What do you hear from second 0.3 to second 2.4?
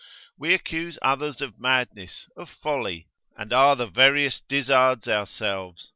We accuse others of madness,